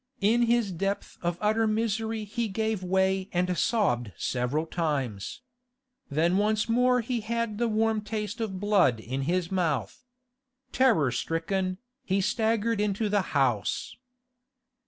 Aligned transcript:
In 0.21 0.47
his 0.47 0.71
depth 0.71 1.19
of 1.21 1.37
utter 1.39 1.67
misery 1.67 2.23
he 2.23 2.47
gave 2.47 2.81
way 2.81 3.29
and 3.31 3.55
sobbed 3.55 4.11
several 4.17 4.65
times. 4.65 5.43
Then 6.09 6.37
once 6.37 6.67
more 6.67 7.01
he 7.01 7.19
had 7.21 7.59
the 7.59 7.67
warm 7.67 8.01
taste 8.01 8.41
of 8.41 8.59
blood 8.59 8.99
in 8.99 9.21
his 9.29 9.51
mouth. 9.51 10.03
Terror 10.71 11.11
stricken, 11.11 11.77
he 12.03 12.19
staggered 12.19 12.81
into 12.81 13.09
the 13.09 13.21
house. 13.37 13.95